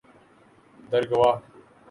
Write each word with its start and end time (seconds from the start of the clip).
Dargwa 0.91 1.31